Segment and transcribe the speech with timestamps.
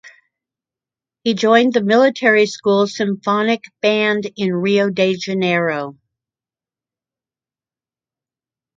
[1.23, 5.95] He joined the Military School Symphonic Band in Rio de Janeiro.